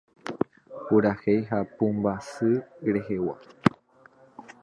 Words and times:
Purahéi 0.85 1.41
ha 1.49 1.59
pumbasy 1.75 2.51
rehegua 2.93 3.35